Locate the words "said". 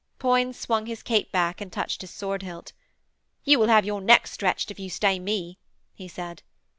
6.07-6.41